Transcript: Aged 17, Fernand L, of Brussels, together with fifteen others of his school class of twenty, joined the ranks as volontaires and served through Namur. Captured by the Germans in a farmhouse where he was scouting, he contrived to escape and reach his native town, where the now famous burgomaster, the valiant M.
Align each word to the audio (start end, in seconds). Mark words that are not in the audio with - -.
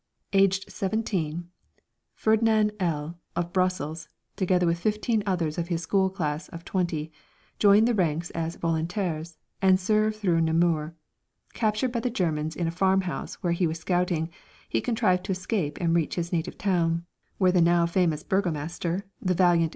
Aged 0.33 0.71
17, 0.71 1.47
Fernand 2.15 2.71
L, 2.79 3.19
of 3.35 3.53
Brussels, 3.53 4.09
together 4.35 4.65
with 4.65 4.79
fifteen 4.79 5.21
others 5.27 5.59
of 5.59 5.67
his 5.67 5.83
school 5.83 6.09
class 6.09 6.47
of 6.49 6.65
twenty, 6.65 7.11
joined 7.59 7.87
the 7.87 7.93
ranks 7.93 8.31
as 8.31 8.55
volontaires 8.57 9.37
and 9.61 9.79
served 9.79 10.15
through 10.15 10.41
Namur. 10.41 10.95
Captured 11.53 11.91
by 11.91 11.99
the 11.99 12.09
Germans 12.09 12.55
in 12.55 12.65
a 12.67 12.71
farmhouse 12.71 13.35
where 13.43 13.53
he 13.53 13.67
was 13.67 13.77
scouting, 13.77 14.31
he 14.67 14.81
contrived 14.81 15.23
to 15.25 15.33
escape 15.33 15.77
and 15.79 15.93
reach 15.93 16.15
his 16.15 16.33
native 16.33 16.57
town, 16.57 17.05
where 17.37 17.51
the 17.51 17.61
now 17.61 17.85
famous 17.85 18.23
burgomaster, 18.23 19.05
the 19.21 19.35
valiant 19.35 19.65
M. 19.69 19.69